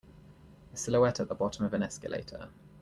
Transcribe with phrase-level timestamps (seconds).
[0.73, 2.49] A silhouette at the bottom of an escalator.